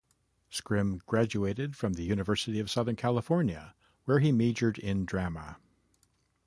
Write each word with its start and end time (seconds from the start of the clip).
Scrimm 0.49 1.03
graduated 1.05 1.75
from 1.75 1.93
the 1.93 2.01
University 2.01 2.59
of 2.59 2.71
Southern 2.71 2.95
California, 2.95 3.75
where 4.05 4.17
he 4.17 4.31
majored 4.31 4.79
in 4.79 5.05
drama. 5.05 5.57